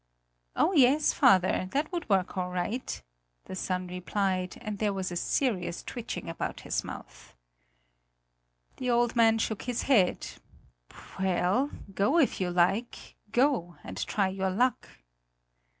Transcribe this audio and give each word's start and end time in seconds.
"Oh, 0.55 0.71
yes, 0.73 1.13
father, 1.13 1.69
that 1.73 1.91
would 1.91 2.09
work 2.09 2.35
all 2.35 2.49
right," 2.49 2.99
the 3.45 3.55
son 3.55 3.85
replied, 3.85 4.57
and 4.61 4.79
there 4.79 4.93
was 4.93 5.11
a 5.11 5.15
serious 5.15 5.83
twitching 5.83 6.27
about 6.27 6.61
his 6.61 6.83
mouth. 6.83 7.35
The 8.77 8.89
old 8.89 9.15
man 9.15 9.37
shook 9.37 9.61
his 9.61 9.83
head: 9.83 10.25
"Well, 11.19 11.69
go 11.93 12.17
if 12.17 12.41
you 12.41 12.49
like; 12.49 13.15
go 13.31 13.75
and 13.83 14.03
try 14.07 14.29
your 14.29 14.49
luck!" 14.49 14.89